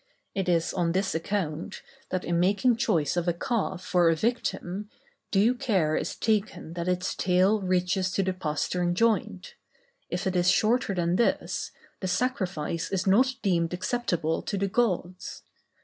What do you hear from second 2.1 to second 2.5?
in